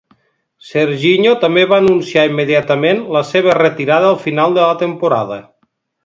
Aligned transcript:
Serginho 0.67 1.33
també 1.43 1.65
va 1.73 1.77
anunciar 1.83 2.23
immediatament 2.31 3.03
la 3.17 3.23
seva 3.35 3.53
retirada 3.63 4.09
al 4.13 4.17
final 4.27 4.57
de 4.61 4.65
la 4.71 4.79
temporada. 4.85 5.39